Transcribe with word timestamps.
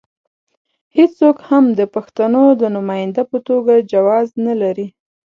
هېڅوک 0.97 1.37
هم 1.49 1.65
د 1.79 1.81
پښتنو 1.95 2.43
د 2.61 2.63
نماینده 2.75 3.23
په 3.31 3.37
توګه 3.47 3.73
جواز 3.91 4.27
نه 4.45 4.53
لري. 4.61 4.87